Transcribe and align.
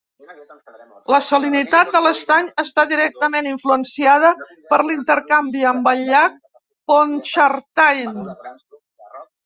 La 1.15 1.19
salinitat 1.25 1.91
de 1.97 2.01
l'estany 2.05 2.47
està 2.63 2.87
directament 2.95 3.51
influenciada 3.51 4.33
per 4.73 4.83
l'intercanvi 4.89 5.65
amb 5.75 5.95
el 5.95 6.05
llac 6.11 6.45
Pontchartrain. 6.95 8.23